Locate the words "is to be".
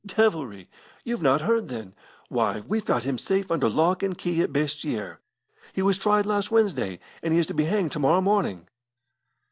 7.39-7.65